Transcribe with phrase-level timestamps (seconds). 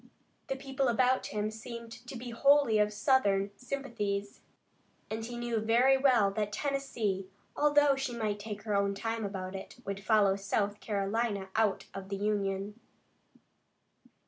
[0.47, 4.41] The people about him seemed to be wholly of Southern sympathies,
[5.11, 9.53] and he knew very well that Tennessee, although she might take her own time about
[9.55, 12.79] it, would follow South Carolina out of the Union.